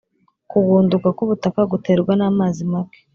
Kugunduka 0.49 1.07
k’ubutaka 1.17 1.61
guterwa 1.71 2.11
namazi 2.19 2.63
make 2.71 2.99